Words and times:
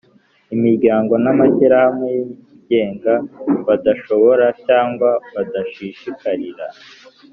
imiryango 0.55 1.13
n'amashyirahamwe 1.23 2.07
yigenga 2.17 3.13
badashobora 3.65 4.45
cyangwa 4.65 5.09
badashishikarira. 5.33 6.65